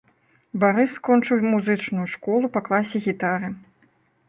Барыс 0.63 0.93
скончыў 0.99 1.43
музычную 1.51 2.07
школу 2.15 2.45
па 2.57 2.65
класе 2.71 3.05
гітары. 3.07 3.55